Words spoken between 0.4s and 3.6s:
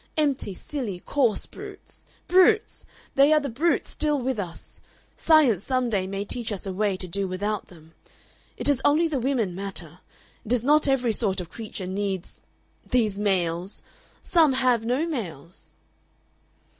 silly, coarse brutes. Brutes! They are the